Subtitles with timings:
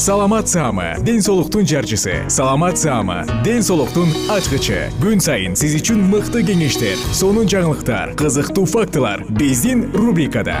[0.00, 2.24] саламат саама ден соолуктун жарчысы.
[2.28, 4.88] Саламат саама ден соолуктун ачкычы.
[4.96, 10.56] Күн сайын сиз үчүн мыкты кеңештер сонун жаңылыктар кызыктуу фактылар биздин рубрикада.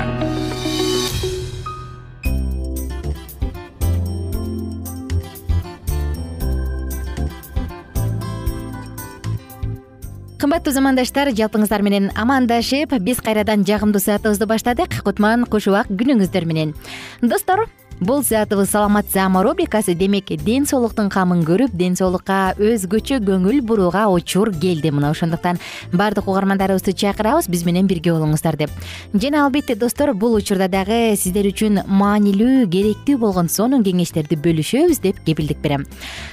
[10.36, 15.00] Кымбаттуу замандаштар жалпыңыздар менен амандашып биз кайрадан жагымдуу саатыбызды баштадык.
[15.00, 16.76] Кутман куш убак күнүңүздөр менен.
[17.24, 23.60] Достор бул саатыбыз саламат саама рубрикасы демек ден соолуктун камын көрүп ден соолукка өзгөчө көңүл
[23.60, 24.90] бурууга учур келди.
[24.90, 25.60] Мына ошондуктан
[25.92, 28.72] баардык угармандарыбызды чакырабыз биз менен бирге болуңуздар деп.
[29.12, 35.20] Жана албетте достор бул учурда дагы сиздер үчүн маанилүү керектүү болгон сонун кеңештерди бөлүшөбүз деп
[35.26, 35.86] кепилдик берем.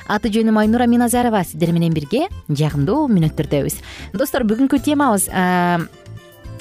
[0.08, 3.82] Аты жөнүм айнура миназарова сиздер менен бирге жагымдуу мүнөттөрдөбүз
[4.16, 5.28] достор бүгүнкү темабыз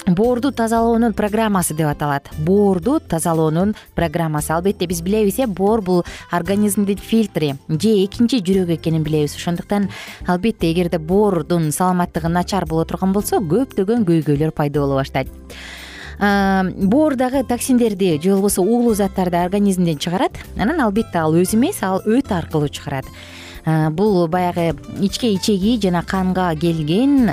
[0.07, 2.29] боорду тазалоонун программасы деп аталат.
[2.37, 4.51] Боорду тазалоонун программасы.
[4.51, 7.55] Албетте биз билебиз э боор бул организмдин фильтри.
[7.67, 9.35] Же экинчи жүрөгү экенин билебиз.
[9.35, 9.89] Ошондуктан
[10.25, 15.27] албетте эгерде боордун саламаттыгы начар боло турган болсо көптөгөн көйгөйлөр пайда боло баштайт.
[16.19, 20.31] Боор дагы токсиндерди же болбосо уулуу заттарды организмден чыгарат.
[20.57, 23.05] Анан албетте ал өзү эмес ал өт аркылуу чыгарат
[23.67, 24.69] бул баягы
[25.03, 27.27] ичке ичеги жана канга келген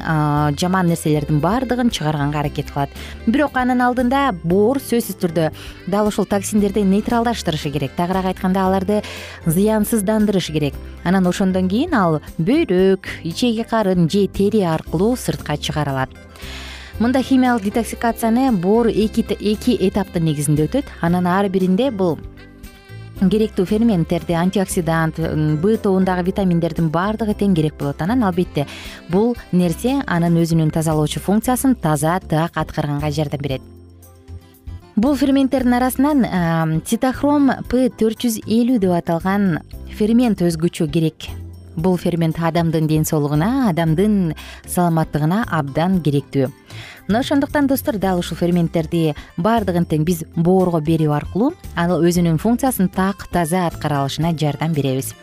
[0.59, 2.91] жаман нерселердин баардыгын чыгарганга аракет кылат.
[3.27, 5.53] Бирок анын алдында боор сөзсүз түрдө
[5.87, 7.95] дал ушул токсиндерди нейтралдаштырышы керек.
[7.95, 9.03] Тагыраак айтканда аларды
[9.47, 10.75] зыянсыздандырышы керек.
[11.05, 16.11] Анан ошондон кийин ал бөйрөк ичеги карын же тери аркылуу сыртка чыгарылат.
[16.99, 20.87] Мында химиялык детоксикацияны боор эки этаптын негизинде өтөт.
[21.01, 22.19] Анан ар биринде бул
[23.21, 25.21] керектүү ферменттерди антиоксидант
[25.63, 28.67] б тобундагы витаминдердин баардыгы тең керек болот анан албетте
[29.09, 33.63] бул нерсе анын өзүнүн тазалоочу функциясын таза так аткарганга жардам берет.
[34.97, 39.59] Бул ферменттердин арасынан цитохром п төрт жүз элүү деп аталган
[39.95, 41.31] фермент өзгөчө керек
[41.77, 44.35] бул фермент адамдын ден соолугуна адамдын
[44.67, 46.51] саламаттыгына абдан керектүү.
[47.09, 52.89] Мына ошондуктан достор дал ушул ферменттерди баардыгын тең биз боорго берүү аркылуу ал өзүнүн функциясын
[52.89, 55.15] так таза аткара алышына жардам беребиз.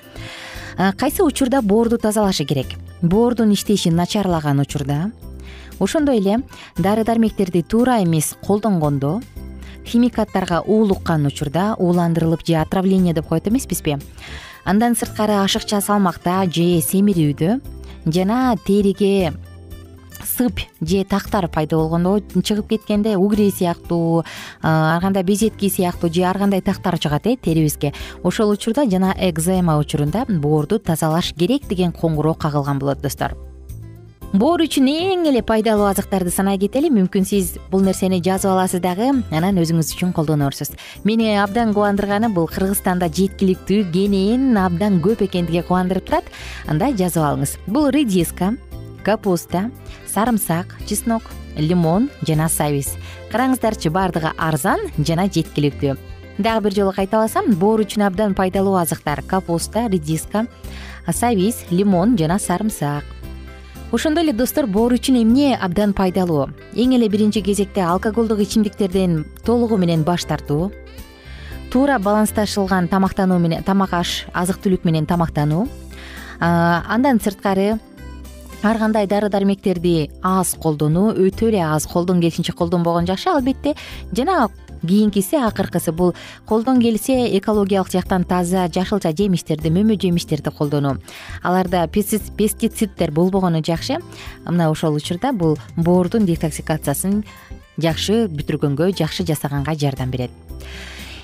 [0.98, 2.68] Кайсы учурда боорду тазалашы керек?
[3.02, 5.12] Боордун иштеши начарлаган учурда.
[5.80, 6.44] Ошондой эле
[6.78, 9.22] дары дармектерди туура эмес колдонгондо
[9.86, 13.98] химикаттарга уулуккан учурда ууландырылып же отравление деп коет эмеспизби
[14.66, 17.60] андан сырткары ашыкча салмакта же семирүүдө
[18.06, 19.34] жана териге
[20.26, 24.24] сыпь же тактар пайда болгондо чыгып кеткенде угри сыяктуу
[24.62, 27.94] ар кандай безетки сыяктуу же ар кандай тактар чыгат э терибизге
[28.24, 33.51] ошол учурда жана экзема учурунда боорду тазалаш керек деген коңгуроо кагылган болот достор
[34.32, 36.88] боор үчүн эң эле пайдалуу азыктарды санай кетели.
[36.94, 40.72] Мүмкүн сиз бул нерсени жазып аласыз дагы анан өзүңүз үчүн колдонорсуз.
[41.04, 46.32] Мени абдан кубандырганы бул кыргызстанда жеткиликтүү кенен абдан көп экендиги кубандырып турат.
[46.72, 47.58] Анда жазып алыңыз.
[47.68, 48.54] Бул редиска
[49.04, 49.70] капуста
[50.08, 51.28] сарымсак чеснок
[51.58, 52.96] лимон жана сабиз
[53.34, 55.98] караңыздарчы баардыгы арзан жана жеткиликтүү.
[56.40, 59.26] Дагы бир жолу кайталасам боор үчүн абдан пайдалуу азыктар.
[59.28, 60.48] Капуста редиска
[61.12, 63.21] сабиз лимон жана сарымсак
[63.92, 66.48] ошондой эле достор боор үчүн эмне абдан пайдалуу?
[66.74, 70.72] Эң эле биринчи кезекте алкоголдук ичимдиктерден толугу менен баш тартуу
[71.72, 75.68] туура балансташылган тамактануу менен тамак аш азык түлүк менен тамактануу
[76.40, 77.80] андан сырткары
[78.64, 83.30] ар кандай дары дармектерди аз колдонуу өтө эле аз колдон келишинче колдонбогон жакшы.
[83.30, 83.76] Албетте
[84.14, 84.50] жана
[84.82, 86.14] кийинкиси акыркысы бул
[86.46, 90.98] колдон келсе экологиялык жактан таза жашылча жемиштерди мөмө жемиштерди колдонуу
[91.44, 94.00] аларда пестициддер болбогону жакшы.
[94.46, 97.24] Мына ошол учурда бул боордун детоксикациясын
[97.78, 100.32] жакшы бүтүргөнгө жакшы жасаганга жардам берет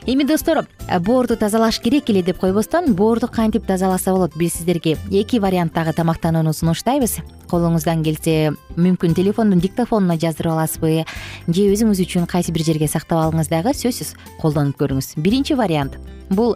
[0.08, 0.66] эми достор
[1.02, 6.54] боорду тазалаш керек эле деп койбостон боорду кантип тазаласа болот биз сиздерге эки варианттагы тамактанууну
[6.54, 7.18] сунуштайбыз.
[7.52, 11.04] Колуңуздан келсе мүмкүн телефондун диктофонуна жаздырып аласызбы?
[11.48, 13.76] же өзүңүз үчүн кайсы бир жерге сактап алыңыз дагы?
[13.76, 15.20] Сөзсүз колдонуп көрүңүз.
[15.20, 16.00] Биринчи вариант
[16.30, 16.56] бул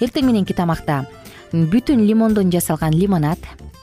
[0.00, 1.06] эртең мененки тамакта
[1.52, 3.38] бүтүн лимондон жасалган лимонад.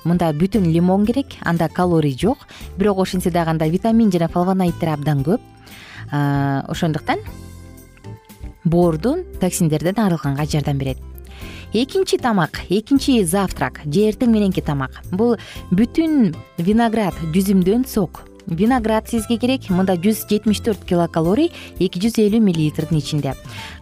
[0.06, 2.46] Мында бүтүн лимон керек анда калорий жок.
[2.78, 5.42] Бирок ошентсе дагы анда витамин жана флавоноиддер абдан көп.
[6.12, 7.18] Ошондуктан
[8.64, 10.98] боордун токсиндерден арылганга жардам берет.
[11.74, 15.04] Экинчи тамак экинчи завтрак же эртең мененки тамак.
[15.12, 15.38] Бул
[15.70, 18.24] бүтүн виноград жүзүмдөн сок.
[18.48, 23.36] Виноград сизге керек мында жүз жетимиш төрт килокалорий эки жүз элүү миллилитрдин ичинде.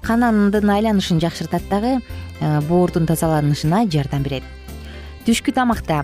[0.04, 2.02] Канандын айланышын жакшыртат дагы
[2.42, 4.44] э, боордун тазаланышына жардам берет.
[5.24, 6.04] Түшкү тамакта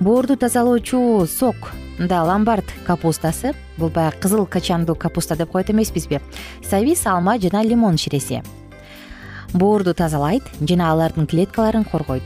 [0.00, 6.20] боорду тазалоочу сок мында ломбард капустасы бул баягы кызыл качандуу капуста деп коет эмеспизби.
[6.62, 8.42] Сабиз алма жана лимон ширеси.
[9.52, 12.22] Боорду тазалайт жана алардын клеткаларын коргойт.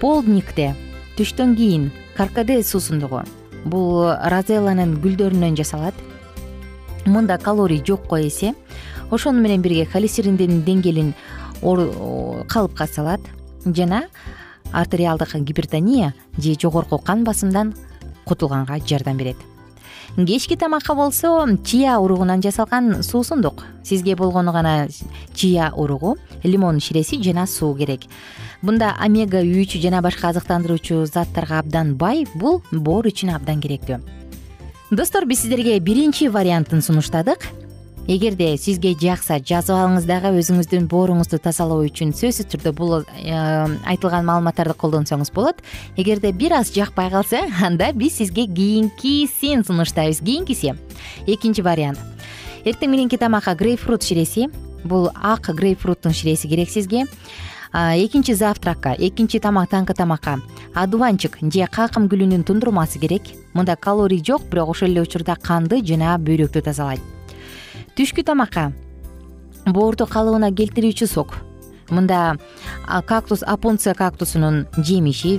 [0.00, 0.74] Полдникте
[1.16, 3.22] түштөн кийин каркаде суусундугу
[3.64, 5.94] бул розелланын гүлдөрүнөн жасалат.
[7.06, 8.54] Мында калорий жокко эсе
[9.10, 11.14] ошону менен бирге холестериндин деңгээлин
[11.60, 13.20] калыпка салат
[13.64, 14.04] жана
[14.72, 17.74] артериалдык гипертония же жогорку кан басымдан
[18.24, 19.36] кутулганга жардам берет.
[20.16, 24.88] Кечки тамакка болсо чия уругунан жасалган суусундук сизге болгону гана
[25.34, 28.00] чия уругу лимон ширеси жана суу керек.
[28.62, 34.00] Мында омега үч жана башка азыктандыруучу заттарга абдан бай бул боор үчүн абдан керектүү.
[34.90, 37.46] Достор биз сиздерге биринчи вариантын сунуштадык
[38.10, 43.04] эгерде сизге жакса жазып алыңыз дагы өзүңүздүн бооруңузду тазалоо үчүн сөзсүз түрдө бул э,
[43.86, 45.60] айтылган маалыматтарды колдонсоңуз болот.
[45.96, 50.24] Эгерде бир аз жакпай калса анда биз сизге кийинкисин сунуштайбыз.
[50.26, 50.74] Кийинкиси
[51.26, 52.02] экинчи вариант.
[52.64, 54.48] Эртең мененки тамакка грейпфрут ширеси.
[54.82, 57.04] Бул ак грейпфруттун ширеси керек сизге.
[57.70, 60.40] Экинчи завтракка экинчи тамак таңкы тамакка
[60.74, 63.22] одуванчик же какым гүлүнүн тундурмасы керек.
[63.54, 67.19] Мында калорий жок бирок ошол эле учурда канды жана бөйрөктү тазалайт
[67.98, 68.70] түшкү тамакка.
[69.66, 71.34] Боорду калыбына келтирүүчү сок.
[71.90, 72.36] Мында
[73.06, 75.36] кактус апунция кактусунун жемиши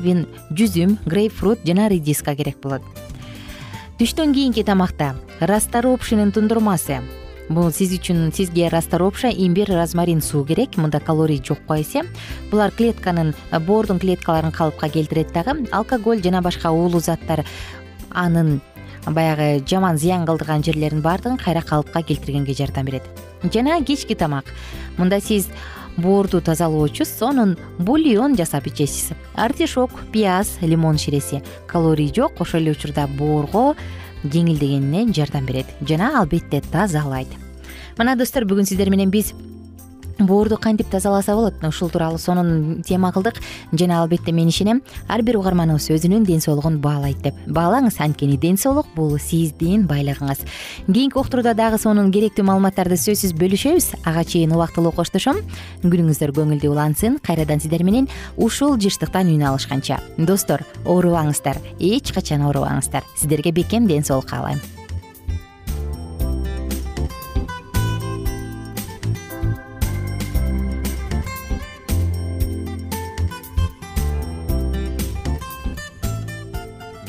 [0.51, 2.83] жүзүм грейпфрут жана редиска керек болот.
[4.00, 7.00] Түштөн кийинки тамакта расторопшинин тундурмасы.
[7.51, 12.03] Бул сиз үчүн сизге расторопша имбирь розмарин суу керек мында калорий жокко эсе.
[12.51, 13.33] Булар клетканын
[13.68, 17.45] боордун клеткаларын калыпка келтирет дагы алкоголь жана башка уулуу заттар
[18.09, 18.62] анын
[19.06, 23.03] баягы жаман зыян кылдырган жерлерин баардыгын кайра калыпка келтиргенге жардам берет.
[23.53, 24.45] Жана кечки тамак.
[24.98, 25.48] Мында сиз
[25.98, 29.12] боорду тазалоочу сонун бульон жасап ичесиз.
[29.36, 33.75] Артишок пияз лимон ширеси калорий жок ошол эле учурда боорго
[34.24, 35.65] жеңилдегенине жардам берет.
[35.81, 37.29] Жана албетте тазалайт.
[37.98, 39.34] Мына достор бүгүн сиздер менен биз
[40.25, 41.54] боорду кантип тазаласа болот?
[41.63, 43.42] Ушул тууралуу сонун тема кылдык.
[43.72, 47.36] Жана албетте мен ишенем ар бир угарманыбыз өзүнүн ден соолугун баалайт деп.
[47.48, 50.44] Баалаңыз анткени ден соолук бул сиздин байлыгыңыз.
[50.88, 54.01] Кийинки уктурууда дагы сонун керектүү маалыматтарды сөзсүз бөлүшөбүз.
[54.06, 55.42] Ага чейин убактылуу коштошом.
[55.84, 57.20] Күнүңүздөр көңүлдүү улансын.
[57.24, 60.01] Кайрадан сиздер менен ушул жыштыктан үн алышканча.
[60.18, 61.62] Достор оорубаңыздар.
[61.80, 63.04] Эч качан оорубаңыздар.
[63.16, 64.62] Сиздерге бекем ден соолук каалайм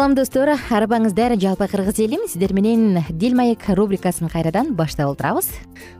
[0.00, 0.48] салам достор.
[0.72, 2.22] Арыбаңыздар жалпы кыргыз элим.
[2.24, 5.50] Сиздер менен дил маек рубрикасын кайрадан баштап олтурабыз.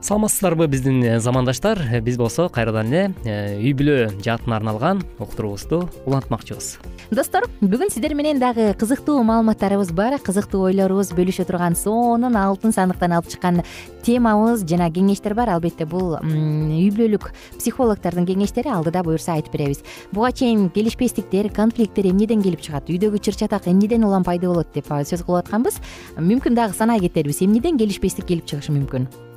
[0.01, 1.77] Саламатсыздарбы биздин э, замандаштар?
[1.77, 6.79] Э, биз болсо кайрадан эле э, үй бүлө жаатына арналган уктуруубузду улантмакчыбыз
[7.11, 13.11] достор бүгүн сиздер менен дагы кызыктуу маалыматтарыбыз бар кызыктуу ойлорубуз бөлүшө турган сонун алтын сандыктан
[13.17, 13.59] алып чыккан
[14.05, 15.51] темабыз жана кеңештер бар.
[15.51, 19.83] Албетте бул үй бүлөлүк психологдордун кеңештери алдыда буюрса айтып беребиз.
[20.13, 22.87] Буга чейин келишпестиктер конфликттер эмнеден келип чыгат?
[22.87, 25.81] Үйдөгү чыр чатак эмнеден улам пайда болот деп сөз кылып атканбыз.
[26.15, 27.43] Мүмкүн дагы санай кетербиз.
[27.43, 29.30] Эмнеден келишпестик келип чыгышы мүмкүн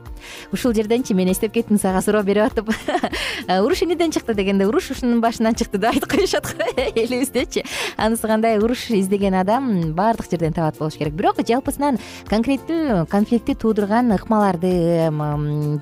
[0.53, 2.71] ушул жерденчи мен эстеп кеттим сага суроо берип атып.
[3.49, 6.65] Уруш эмнеден чыкты дегенде уруш ушунун башынан чыкты деп айтып коюшат го.
[6.95, 7.65] Элибиздечи.
[7.97, 8.59] Анысы кандай?
[8.59, 11.15] Уруш издеген адам баардык жерден табат болуш керек.
[11.15, 11.99] Бирок жалпысынан
[12.31, 15.11] конкреттүү конфликтти туудурган ыкмаларды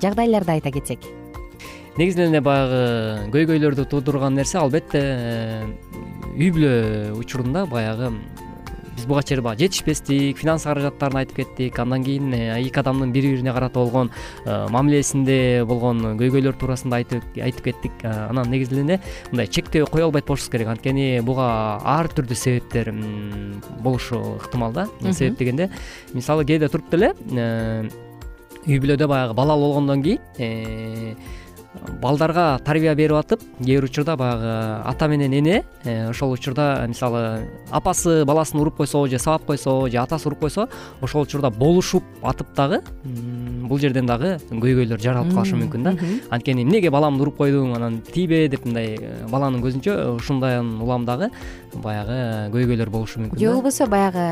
[0.01, 0.99] жагдайларды айта кетсек.
[1.93, 5.65] Негизинен эле баягы көйгөйлөрдү туудурган нерсе албетте э,
[6.33, 6.71] үй бүлө
[7.19, 8.09] учурунда баягы
[8.95, 11.79] биз буга чейин баягы жетишпестик финанс каражаттарын айтып кеттик.
[11.79, 14.11] Андан кийин э, эки адамдын бири бирине карата болгон
[14.45, 17.91] э, мамилесинде болгон көйгөйлөр туурасында айтып кеттик.
[18.03, 18.99] Э, анан негизинен эле
[19.31, 20.67] мындай чектөө кое албайт болушубуз керек.
[20.67, 22.93] Анткени буга ар түрдүү себептер
[23.81, 24.87] болушу ыктымал да.
[25.11, 25.69] Себеп дегенде
[26.13, 27.13] мисалы кээде туруп деле
[28.63, 31.17] үй бүлөдө баягы балалуу болгондон кийин
[32.01, 34.51] балдарга тарбия берип атып кээ бир учурда баягы
[34.85, 39.97] ата менен эне э, ошол учурда мисалы апасы баласын уруп койсо же сабап койсо же
[39.97, 40.67] атасы уруп койсо
[41.01, 45.95] ошол учурда болушуп атып дагы бул жерден дагы көйгөйлөр жаралып калышы мүмкүн да.
[46.29, 51.31] анткени эмнеге баламды уруп койдуң анан тийбе деп мындай э, баланын көзүнчө ушундан улам дагы
[51.81, 52.17] баягы
[52.53, 54.23] көйгөйлөр болушу мүмкүн же болбосо баягы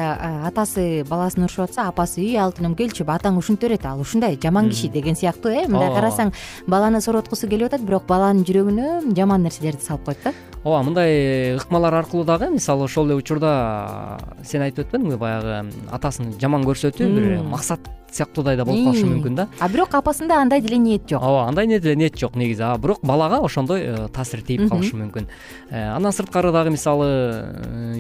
[0.48, 4.90] атасы баласын урушуп атса апасы үй алтыным келчү батаң ушинте берет ал ушундай жаман киши
[4.90, 6.34] деген сыяктуу э мындай карасаң
[6.68, 10.34] баланы сороткусу келип атат бирок баланын жүрөгүнө жаман нерселерди салып коет да?
[10.64, 16.68] Ооба мындай ыкмалар аркылуу дагы мисалы ошол эле учурда сен айтып өтпөдүңбү баягы атасын жаман
[16.68, 19.48] көрсөтүү бир максат сыяктуудай да болуп калышы мүмкүн да?
[19.60, 21.24] А бирок апасында андай деле ниет жок.
[21.24, 22.64] Ооба андай деле ниет жок негизи.
[22.68, 25.30] А бирок балага ошондой э, таасир тийип калышы мүмкүн.
[25.70, 27.08] Э, андан сырткары дагы мисалы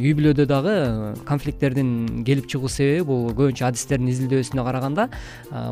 [0.01, 0.75] үй бүлөдө дагы
[1.27, 5.07] конфликттердин келип чыгуу себеби бул көбүнчө адистердин изилдөөсүнө караганда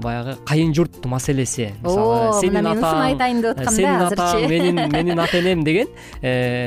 [0.03, 1.69] баягы кайын журт маселеси.
[1.83, 4.47] Мисалы сенин атаң сын айтайын деп аткам да азырчы.
[4.47, 5.91] сенин атаң менин ата энем деген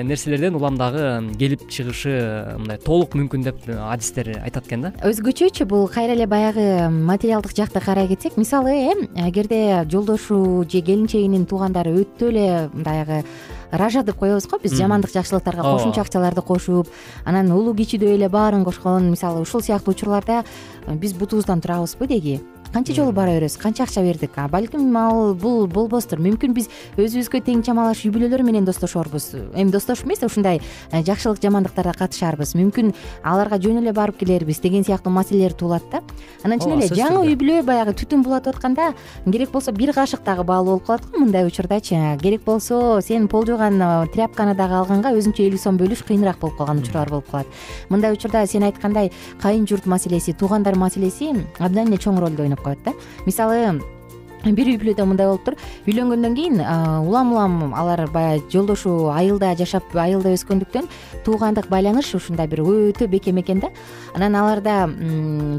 [0.08, 1.06] нерселерден улам дагы
[1.38, 2.16] келип чыгышы
[2.58, 4.92] мындай толук мүмкүн деп адистер айтат экен да.
[5.06, 8.94] Өзгөчөчү бул кайра эле баягы материалдык жакты карай кетсек мисалы э
[9.28, 13.22] эгерде жолдошу же келинчегинин туугандары өтө эле баягы
[13.72, 14.58] ража деп коебуз го.
[14.62, 16.88] Биз жамандык жакшылыктарга кошумча акчаларды кошуп
[17.24, 20.44] анан улуу кичүүдөй эле баарын кошкон мисалы ушул сыяктуу учурларда
[20.86, 22.40] э, биз бутубуздан турабызбы деги
[22.72, 23.56] канча жолу бара беребиз?
[23.56, 24.32] Канча акча бердик?
[24.50, 29.34] Балким ал бул болбостур мүмкүн биз өзүбүзгө тең чамалаш үй бүлөлөр менен достошорбуз.
[29.54, 30.60] Эми достошуп эмес ушундай
[30.90, 32.54] э, жакшылык жамандыктарда катышарбыз.
[32.56, 36.00] Мүмкүн аларга жөн эле барып келербиз деген сыяктуу маселелер туулат да.
[36.44, 38.94] Анан чын эле жаңы үй бүлө баягы түтүн булатып атканда
[39.26, 42.00] керек болсо бир кашык дагы баал болуп калат го мындай учурдачы.
[42.22, 46.56] Керек болсо сен пол жууган э, тряпканы дагы алганга өзүнчө элүү сом бөлүш кыйыныраак болуп
[46.56, 47.46] калган учурлар болуп калат.
[47.90, 49.12] Мындай учурда сен айткандай
[49.42, 52.94] кайын журт маселеси туугандар маселеси абдан эле чоң ролду ойноп коет да.
[53.26, 53.80] Мисалы
[54.42, 55.54] бир үй бүлөдө мындай болуптур
[55.86, 56.58] үйлөнгөндөн кийин
[57.06, 60.88] улам улам алар баягы жолдошу айылда жашап айылда өскөндүктөн
[61.22, 63.70] туугандык байланыш ушундай бир өтө бекем экен да.
[64.16, 64.88] Анан аларда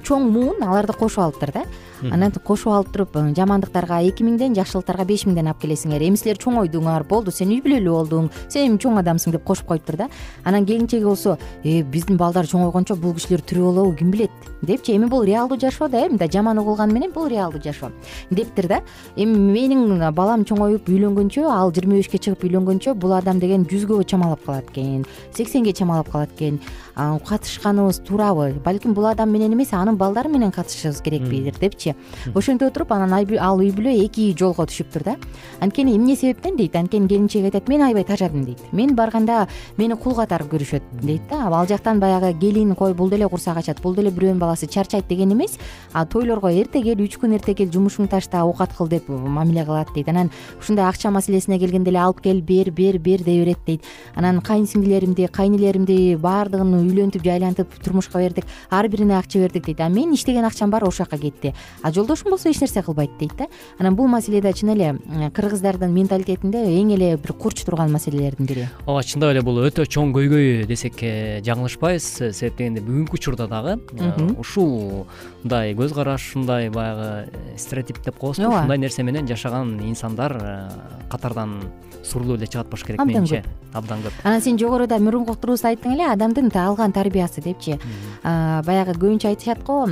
[0.03, 1.63] чоң муун аларды кошуп алыптыр да
[2.11, 6.03] анан кошуп алып туруп жамандыктарга эки миңден жакшылыктарга беш миңден алып келесиңер.
[6.03, 9.97] Эми силер чоңойдуңар болду сен үй бүлөлүү болдуң сен эми чоң адамсың деп кошуп коюптур
[10.03, 10.09] да.
[10.43, 14.31] Анан келинчеги болсо э биздин балдар чоңойгончо бул кишилер тирүү болобу ким билет?
[14.61, 14.95] депчи.
[14.95, 17.91] Эми бул реалдуу жашоо да э мындай жаман угулганы менен бул реалдуу жашоо
[18.31, 18.81] дептир да.
[19.15, 24.45] Эми менин балам чоңоюп үйлөнгөнчө ал жыйырма бешке чыгып үйлөнгөнчө бул адам деген жүзгө чамалап
[24.45, 25.05] калат экен
[25.35, 26.59] сексенге чамалап калат экен.
[26.95, 31.92] Катышканыбыз туурабы балким бул адам менен эмес анын балдары менен катышышыбыз керекпидир депчи
[32.33, 35.15] ошентип отуруп анан ал үй бүлө эки жолго түшүптүр да.
[35.61, 36.75] Анткени эмне себептен дейт?
[36.75, 38.59] Анткени келинчеги айтат мен аябай тажадым дейт.
[38.71, 39.47] Мен барганда
[39.77, 41.47] мени кул катары көрүшөт дейт да.
[41.47, 45.33] Ал жактан баягы келин кой бул деле курсак ачат бул деле бирөөнүн баласы чарчайт деген
[45.33, 45.57] эмес.
[45.93, 49.93] А тойлорго эрте кел үч күн эрте кел жумушуңду ташта оокат кыл деп мамиле кылат
[49.93, 50.09] дейт.
[50.09, 53.83] Анан ушундай акча маселесине келгенде эле алып кел бер бер бер дей берет дейт.
[54.15, 59.81] Анан кайын сиңдилеримди кайнэлеримди баардыгын үйлөнтүп жайлантып турмушка бердик ар бирине акча бердик дейт.
[59.81, 63.35] А менин иштеген акчам баары ошол жака кетти а жолдошум болсо эч нерсе кылбайт дейт
[63.37, 63.47] да.
[63.77, 64.95] Анан бул маселеде чын эле
[65.35, 68.67] кыргыздардын менталитетинде эң эле бир курч турган маселелердин бири.
[68.85, 72.09] Ооба чындап эле бул өтө чоң көйгөй десек э, жаңылышпайбыз.
[72.31, 78.47] Себеп дегенде бүгүнкү учурда дагы э, ушундай көз караш ушундай баягы э, стереотип деп коебузбу
[78.47, 80.39] ушундай нерсе менен жашаган инсандар
[81.11, 81.59] катардан
[82.03, 83.43] сурурлуу эле чыгат болуш керек менимче.
[83.73, 84.13] абдан көп.
[84.23, 87.79] Анан сен жогоруда мурунку уктуруубузда айттың эле адамдын алган тарбиясы депчи.
[88.23, 89.87] Баягы көбүнчө айтышат го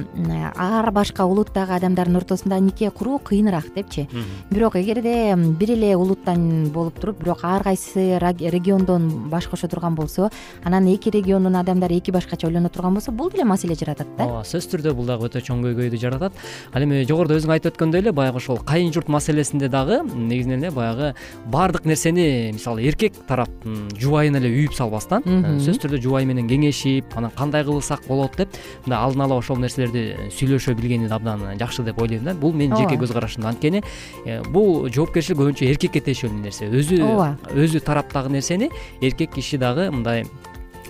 [0.55, 4.07] ар башка улуттагы адамдардын ортосунда нике куруу кыйыныраак депчи.
[4.51, 10.29] Бирок эгерде бир эле улуттан болуп туруп бирок ар кайсы региондон баш кошо турган болсо
[10.63, 14.25] анан эки региондун адамдары эки башкача ойлоно турган болсо бул деле маселе жаратат да.
[14.25, 16.33] Ооба сөзсүз түрдө бул дагы өтө чоң көйгөйдү жаратат.
[16.73, 20.71] Ал эми жогоруда өзүң айтып өткөндөй эле баягы ошол кайын журт маселесинде дагы негизинен эле
[20.71, 21.13] баягы
[21.47, 23.49] баардык нерсени мисалы эркек тарап
[23.97, 28.49] жубайын эле үйүп салбастан сөзсүз түрдө жубайы менен кеңешип анан кандай кылсак болот деп
[28.85, 32.33] мындай алдын ала ошол нерселерди сүйлөшө билгени абдан жакшы деп ойлойм да.
[32.33, 33.83] Бул менин жеке көз карашым анткени
[34.25, 36.67] э, бул жоопкерчилик көбүнчө эркекке тиешелүү нерсе.
[36.67, 37.37] Өзү ооба.
[37.55, 40.25] өзү тараптагы нерсени эркек киши дагы мындай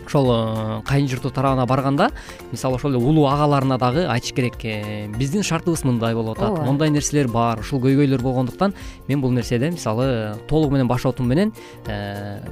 [0.05, 2.11] ошол э, кайын журту тарабына барганда
[2.51, 4.59] мисалы ошол эле улуу агаларына дагы айтыш керек.
[4.63, 6.65] Э, биздин шартыбыз мындай болуп атат.
[6.65, 8.73] Моундай нерселер бар ушул көйгөйлөр болгондуктан
[9.07, 11.53] мен бул нерседе мисалы толугу менен баш отум менен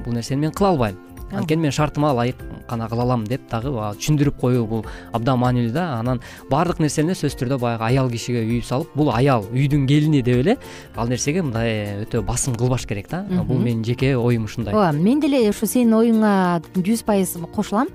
[0.04, 2.36] бул нерсени мен кыла албайм анткени мен шартыма ылайык
[2.68, 5.86] гана кыла алам деп дагы түшүндүрүп коюу бул абдан маанилүү да.
[5.98, 10.42] Анан баардык нерсени сөзсүз түрдө баягы аял кишиге үйүп салып бул аял үйдүн келини деп
[10.44, 10.56] эле
[10.96, 13.24] ал нерсеге мындай өтө басым кылбаш керек да.
[13.44, 14.74] Бул менин жеке оюм ушундай.
[14.74, 17.88] Ооба мен деле ушу сенин оюңа жүз пайыз кошулам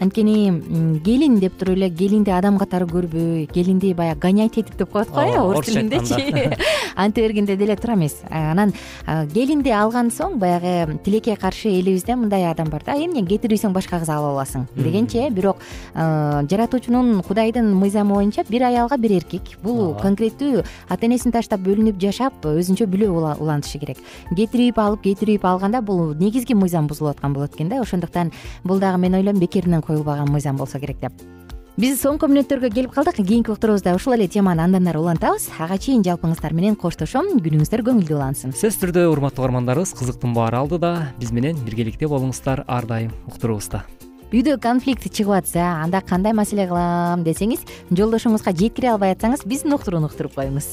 [0.00, 5.10] анткени келин деп туруп эле келинди адам катары көрбөй келинди баягы гонять этип деп коет
[5.10, 6.56] го э орус тилиндечи
[6.96, 8.16] анте бергенде деле туура эмес.
[8.30, 8.72] Анан
[9.32, 14.08] келинди алган соң баягы тилекке каршы элибизде мындай адам бар да эмне кетирбейсиң башка кыз
[14.08, 15.58] ала аласың дегенчи э бирок
[15.94, 19.58] жаратуучунун кудайдын мыйзамы боюнча бир аялга бир эркек.
[19.62, 23.98] Бул конкреттүү ата энесин таштап бөлүнүп жашап өзүнчө бүлө улантышы керек.
[24.36, 27.80] Кетирип алып кетириб алганда бул негизги мыйзам бузулуп аткан болот экен да.
[27.80, 28.32] Ошондуктан
[28.64, 31.12] бул дагы мен ойлойм бекеринен коюлбаган мыйзам болсо керек деп.
[31.76, 33.18] Биз соңку мүнөттөргө келип калдык.
[33.20, 35.50] Кийинки уктуруубузда ушул эле теманы андан ары улантабыз.
[35.60, 37.28] Ага чейин жалпыңыздар менен коштошом.
[37.44, 38.54] Күнүңүздөр көңүлдүү улансын.
[38.56, 43.84] Сөзсүз түрдө урматтуу угармандарыбыз кызыктын баары алдыда биз менен биргеликте болуңуздар ар дайым уктуруубузда.
[44.32, 50.08] Үйдө конфликт чыгып атса анда кандай маселе кылам десеңиз жолдошуңузга жеткире албай атсаңыз биздин уктурууну
[50.08, 50.72] уктуруп коюңуз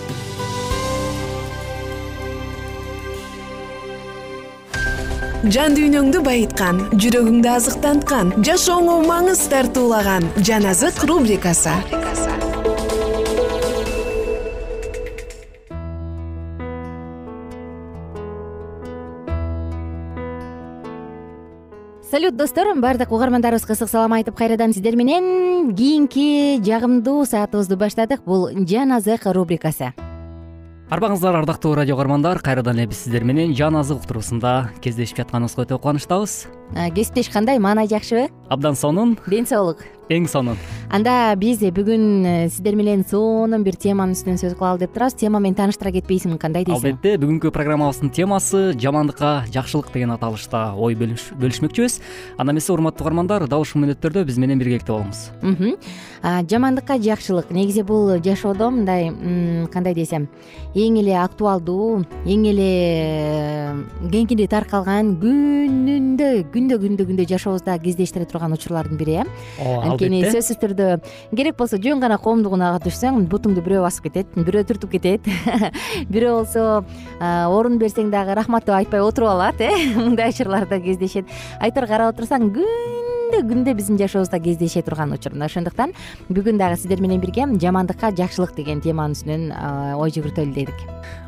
[5.49, 11.73] жан дүйнөңдү байыткан жүрөгүңдү азыктанткан жашооңо маңыз тартуулаган жан азык рубрикасы.
[22.11, 25.73] Салют достор баардык угармандарыбызга ысык салам айтып кайрадан сиздер менен.
[25.73, 29.93] Кийинки жагымдуу саатыбызды баштадык бул жан азык рубрикасы
[30.91, 35.77] арбаңыздар ардактуу радио угармандар кайрадан эле биз сиздер менен жан азык уктуруусунда кездешип жатканыбызга өтө
[35.79, 36.33] кубанычтабыз
[36.95, 37.59] кесиптеш кандай?
[37.59, 39.17] Маанай жакшыбы абдан сонун.
[39.27, 39.79] Ден соолук.
[40.11, 40.57] Эң сонун.
[40.91, 45.15] Анда биз бүгүн э, сиздер менен сонун бир теманын үстүнөн сөз кылалы деп турабыз.
[45.15, 46.83] Тема менен тааныштыра кетпейсиңби кандай дейсиң?
[46.83, 52.01] Албетте бүгүнкү программабыздын темасы жамандыкка жакшылык деген аталышта ой бөлүшмөкчүбүз.
[52.35, 55.29] Анда эмесе урматтуу угармандар дал ушул мүнөттөрдө биз менен биргеликте болуңуз.
[56.51, 59.07] Жамандыкка жакшылык негизи бул жашоодо мындай
[59.71, 60.27] кандай десем
[60.75, 62.67] эң эле актуалдуу эң эле
[62.99, 63.71] э,
[64.11, 66.29] кеңири таркалган күнүндө
[66.61, 69.25] күндө күндө күндө жашообузда кездештире турган учурлардын бири э.
[69.61, 70.89] Ооба анткени сөзсүз түрдө
[71.33, 75.29] керек болсо жөн гана коомдугун ага түшсөң бутуңду бирөө басып кетет бирөө түртүп кетет.
[76.13, 76.67] Бирөө болсо
[77.21, 79.71] орун берсең дагы рахмат деп айтпай отуруп алат э.
[79.95, 81.25] Мындай учурларда кездешет.
[81.59, 82.51] Айтор карап отурсаң
[83.31, 85.93] күндө күндө биздин жашообузда кездеше турган учур мына ошондуктан
[86.27, 90.81] бүгүн дагы сиздер менен бирге жамандыкка жакшылык деген теманын үстүнөн ой жүгүртөлү дедик.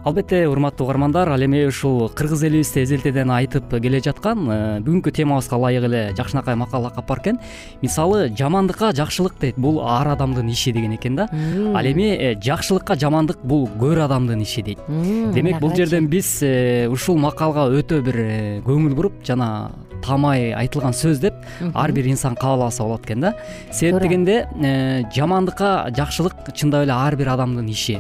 [0.04, 5.56] Албетте урматтуу угармандар ал эми ушул кыргыз элибизде эзелтеден айтып келе жаткан э, бүгүнкү темабызга
[5.56, 7.39] ылайык эле жакшынакай макал лакап бар экен
[7.82, 11.30] мисалы жамандыкка жакшылык дейт бул ар адамдын иши деген экен да.
[11.32, 14.84] Ал эми э, жакшылыкка жамандык бул көр адамдын иши дейт.
[14.89, 18.20] Демек бул жерден биз э, ушул макалга өтө бир
[18.68, 19.72] көңүл буруп жана
[20.04, 21.34] таамай айтылган сөз деп
[21.74, 23.34] ар бир инсан кабыл алса болот экен да.
[23.72, 28.00] Себеп дегенде жамандыкка жакшылык чындап эле ар бир адамдын иши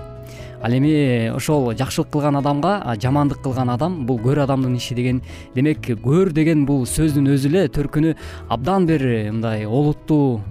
[0.63, 5.21] ал эми ошол жакшылык кылган адамга жамандык кылган адам бул көр адамдын иши деген.
[5.55, 8.15] Демек көр деген бул сөздүн өзү эле төркүнү
[8.49, 10.41] абдан бир мындай олуттуу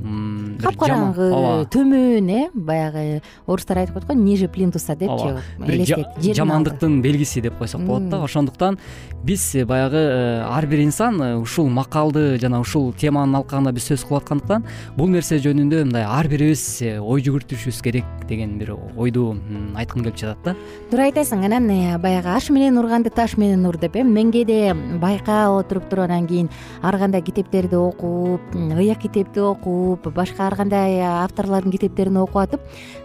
[0.62, 1.30] капкараңгы
[1.72, 5.34] төмөн э баягы орустар айтып коет го ниже плинтуса депчи
[5.66, 8.22] элестет жамандыктын белгиси деп койсок болот да.
[8.22, 8.78] Ошондуктан
[9.24, 14.04] биз баягы э, ар бир инсан э, ушул макалды жана ушул теманын алкагында биз сөз
[14.06, 19.36] кылып аткандыктан бул нерсе жөнүндө мындай ар бирибиз э, ой жүгүртүшүбүз керек деген бир ойду
[19.76, 20.54] айткым келип жатат да?
[20.90, 24.74] Туура айтасың анан э, баягы аш менен урганды таш менен ур деп э мен кээде
[25.00, 26.50] байкап отуруп туруп анан кийин
[26.82, 32.60] ар кандай китептерди окуп ыяк китепти окуп башка ар кандай авторлордун китептерин окуп атып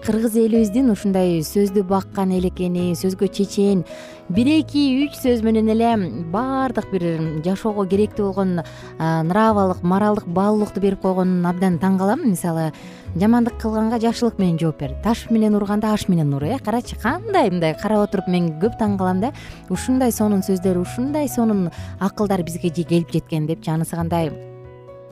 [0.06, 3.86] кыргыз элибиздин ушундай сөздү баккан элекени сөзгө чечен
[4.30, 5.94] бир эки үч сөз менен эле
[6.32, 7.06] баардык бир
[7.46, 8.62] жашоого керектүү болгон
[9.00, 12.26] нравалык моралдык баалуулукту берип койгонуна абдан таң калам.
[12.28, 12.72] Мисалы
[13.17, 16.58] жамандык кылганга жакшылык менен жооп бер таш менен урганда аш менен ур э?
[16.63, 17.73] Карачы кандай мындай?
[17.73, 19.32] Карап отуруп мен көп таң калам да
[19.69, 24.32] ушундай сонун сөздөр ушундай сонун акылдар бизге келип жеткен депчи анысы кандай.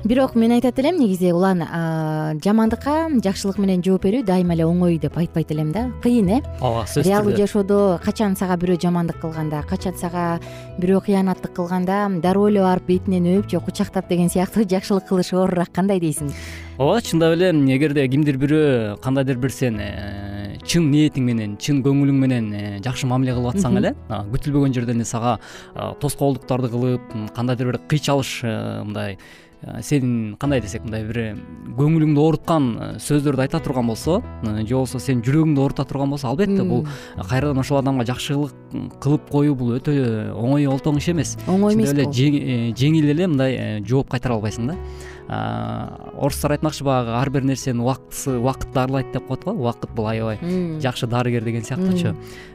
[0.05, 1.63] Бирок мен айтат элем негизи улан
[2.45, 5.87] жамандыкка жакшылык менен жооп берүү дайыма эле оңой деп айтпайт элем да.
[6.03, 6.41] Кыйын э?
[6.61, 10.39] Ооба сөзсүз түрдө реалдуу жашоодо качан сага бирөө жамандык кылганда качан сага
[10.77, 15.73] бирөө кыянаттык кылганда дароо эле барып бетинен өөп же кучактап деген сыяктуу жакшылык кылыш оорураак
[15.73, 16.29] кандай дейсиң
[16.77, 22.17] ооба чындап эле эгерде кимдир бирөө кандайдыр бир сен э, чын ниетиң менен чын көңүлүң
[22.19, 25.37] менен э, жакшы мамиле кылып атсаң эле күтүлбөгөн жерден эле сага
[26.03, 29.15] тоскоолдуктарды кылып кандайдыр бир кыйчалыш э, мындай
[29.81, 31.29] сенин кандай десек мындай бир э,
[31.77, 36.63] көңүлүңдү ооруткан э, сөздөрдү айта турган болсо же болбосо сенин жүрөгүңдү оорута турган болсо албетте
[36.63, 36.85] бул
[37.17, 38.53] кайрадан ошол адамга жакшылык
[39.01, 39.95] кылып коюу бул өтө
[40.35, 41.35] оңой олтоң иш эмес.
[41.49, 44.77] Оңой эмес эле жеңил эле мындай жооп кайтара албайсың да.
[46.13, 49.55] Орустар айтмакчы баягы ар бир нерсенин убактысы убакыт дарылайт деп коет го.
[49.55, 50.37] Убакыт бул аябай
[50.83, 52.13] жакшы дарыгер деген сыяктуучу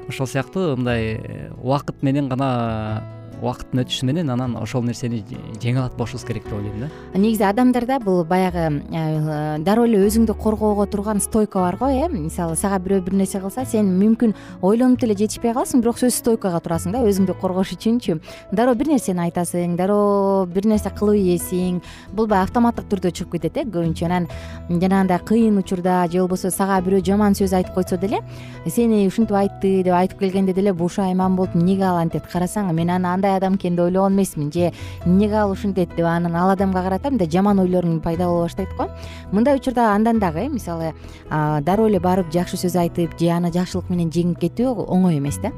[0.09, 3.03] ошол сыяктуу мындай убакыт менен гана
[3.41, 5.23] убакыттын өтүшү менен анан ошол нерсени
[5.61, 6.89] жеңе алат болушубуз керек деп ойлойм да.
[7.15, 12.57] Негизи адамдарда бул баягы э, дароо эле өзүңдү коргоого турган стойка бар го э мисалы
[12.57, 16.93] сага бирөө бир нерсе кылса сен мүмкүн ойлонуп деле жетишпей каласың бирок сөзсүз стойкага турасың
[16.93, 18.21] да өзүңдү коргош үчүнчү.
[18.53, 21.81] Дароо бир нерсени айтасың дароо бир нерсе кылып ийесиң
[22.13, 24.05] бул баягы автоматтык түрдө чыгып кетет э көбүнчө.
[24.07, 24.29] Анан
[24.69, 28.21] жанагындай кыйын учурда же болбосо сага бирөө жаман сөз айтып койсо деле
[28.67, 33.09] сени ушинтип айтты деп айтып келгенде деле бушайман болуп эмнеге ал антет карасаң мен аны
[33.09, 34.73] андай адам экен деп ойлогон эмесмин же
[35.05, 38.89] эмнеге ал ушинтет деп анан ал адамга карата мындай жаман ойлоруң пайда боло баштайт го.
[39.33, 40.95] Мындай учурда андан дагы э мисалы
[41.31, 45.53] дароо эле барып жакшы сөз айтып же аны жакшылык менен жеңип кетүү оңой эмес да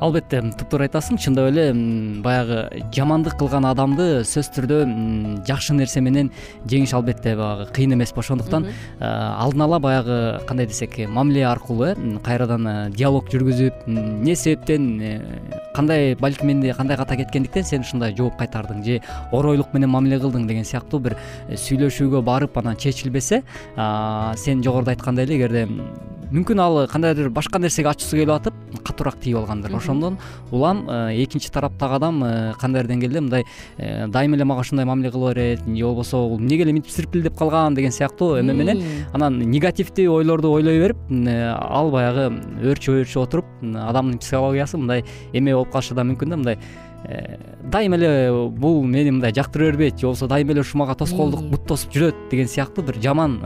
[0.00, 1.66] албетте туптуура айтасың чындап эле
[2.24, 4.80] баягы жамандык кылган адамды сөзсүз түрдө
[5.48, 6.30] жакшы нерсе менен
[6.68, 8.68] жеңиш албетте баягы кыйын эмес ошондуктан
[9.00, 15.20] алдын ала баягы кандай десек мамиле аркылуу э кайрадан э, диалог жүргүзүп эмне себептен э,
[15.74, 19.00] кандай балким менде кандай ката кеткендиктен сен ушундай жооп кайтардың же
[19.32, 21.16] оройлук менен мамиле кылдың деген сыяктуу бир
[21.48, 23.42] э, сүйлөшүүгө барып анан чечилбесе
[24.36, 25.68] сен жогоруда айткандай эле эгерде
[26.32, 29.74] мүмкүн ал кандайдыр башка нерсеге ачуусу келип атып катуураак тийип алгандыр.
[29.76, 30.18] Ошондон
[30.50, 33.44] улам э, экинчи тараптагы адам э, кандайдыр деңгээлде мындай
[33.78, 37.36] э, дайыма эле мага ушундай мамиле кыла берет же болбосо бул эмнеге эле мынтип сирпилдеп
[37.38, 40.96] калган деген сыяктуу эме менен анан негативдүү ойлорду ойлой берип
[41.54, 46.58] ал баягы өөрчүп өөрчүп отуруп адамдын психологиясы мындай эме болуп калышы да мүмкүн да мындай
[47.70, 51.66] дайыма эле бул мени мындай жактыра бербейт же болбосо дайыма эле ушу мага тоскоолдук бут
[51.66, 53.40] тосуп жүрөт деген сыяктуу бир жаман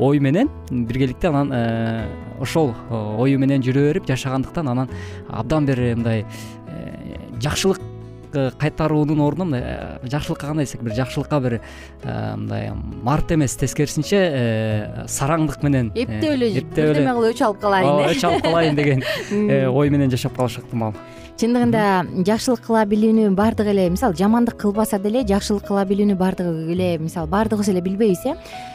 [0.00, 2.08] ой менен биргеликте анан э,
[2.40, 4.88] ошол э, ою менен жүрө берип жашагандыктан анан
[5.28, 7.89] абдан бир мындай э, жакшылык
[8.32, 11.60] кайтаруунун ордуна мындай жакшылыкка кандай десек бир жакшылыкка бир
[12.04, 18.44] мындай март эмес тескерисинче сараңдык менен эптеп эле бирдеме кылып өч алып калайын өч алып
[18.44, 19.04] калайын деген
[19.80, 20.94] ой менен жашап калышы ыктымал
[21.40, 26.90] чындыгында жакшылык кыла билүүнү баардыгы эле мисалы жамандык кылбаса деле жакшылык кыла билүүнү баардыгы эле
[27.00, 28.34] мисалы баардыгыбыз эле билбейбиз э.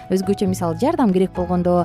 [0.09, 1.83] Өзгөчө мисалы жардам керек болгондо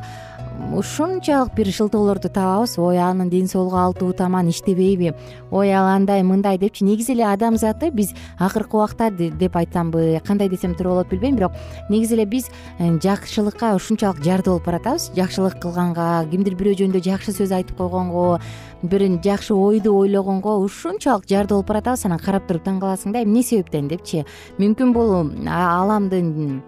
[0.77, 2.79] ушунчалык бир шылтоолорду табабыз.
[2.79, 5.13] Ой анын ден соолугу алтыбы таман иштебейби.
[5.51, 6.85] Ой ал андай мындай депчи.
[6.85, 7.57] Негизи эле адам
[7.93, 11.53] биз акыркы убакта деп айтсамбы кандай десем туура болот билбейм бирок
[11.89, 15.11] негизи эле биз э, жакшылыкка ушунчалык жарды болуп баратабыз.
[15.17, 18.41] Жакшылык кылганга кимдир бирөө жөнүндө жакшы сөз айтып койгонго
[18.83, 22.07] бир жакшы ойду ойлогонго ушунчалык жарды болуп баратабыз.
[22.07, 24.25] Анан карап туруп таң каласың да эмне себептен депчи?
[24.59, 25.15] Мүмкүн бул
[25.47, 26.63] ааламдын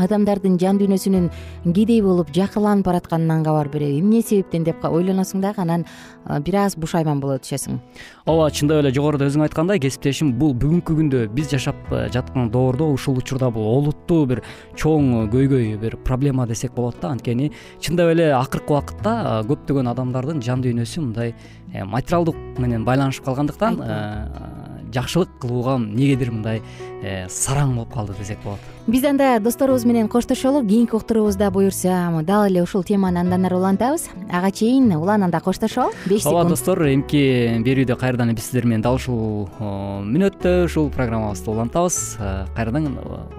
[0.00, 1.30] адамдардын жан дүйнөсүнүн
[1.74, 5.84] кедей болуп жакырланып баратканынан кабар береби эмне себептен деп ойлоносуң дагы анан
[6.44, 7.78] бир аз бушайман боло түшөсүң
[8.26, 12.88] ооба чындап эле жогоруда өзүң айткандай кесиптешим бул бүгүнкү күндө биз жашап э, жаткан доордо
[12.92, 14.42] ушул учурда бул олуттуу бир
[14.80, 17.12] чоң көйгөй бир проблема десек болот да.
[17.14, 21.34] Анткени чындап эле акыркы убакытта э, көптөгөн адамдардын жан дүйнөсү мындай
[21.72, 23.78] э, материалдык менен байланышып калгандыктан
[24.94, 26.62] жакшылык кылууга эмнегедир мындай
[27.02, 28.60] э, сараң болуп калды десек болот.
[28.86, 34.08] Биз анда досторубуз менен коштошолу кийинки уктуруубузда буюрса дал эле ушул теманы андан ары улантабыз.
[34.30, 36.36] Ага чейин улананда коштошолу беш секунд.
[36.36, 42.16] ооба достор эмки берүүдө кайрадан биз сиздер менен дал ушул мүнөттө ушул программабызды улантабыз.
[42.20, 42.98] Э, кайрадан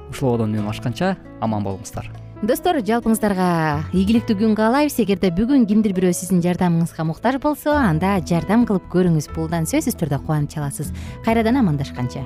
[0.10, 3.46] ушул ободон үнүм ашканча аман болуңуздар достор жалпыңыздарга
[3.96, 5.00] ийгиликтүү күн каалайбыз.
[5.02, 10.20] Эгерде бүгүн кимдир бирөө сиздин жардамыңызга муктаж болсо анда жардам кылып көрүңүз булдан сөзсүз түрдө
[10.22, 10.92] кубанычы аласыз.
[11.26, 12.22] Кайрадан амандашканча.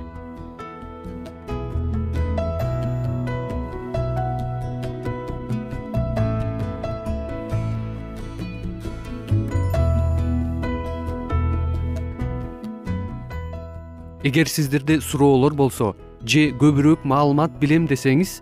[14.23, 15.95] Эгер сиздерде суроолор болсо
[16.27, 18.41] же көбүрөөк маалымат билем десеңиз